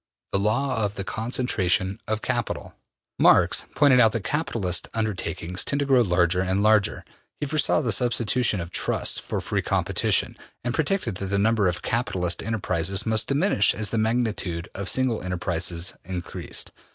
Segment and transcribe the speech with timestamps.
[0.31, 2.73] The Law of the Concentration of Capital.
[3.19, 7.05] Marx pointed out that capitalist undertakings tend to grow larger and larger.
[7.39, 11.83] He foresaw the substitution of trusts for free competition, and predicted that the number of
[11.83, 16.71] capitalist enterprises must diminish as the magnitude of single enterprises increased.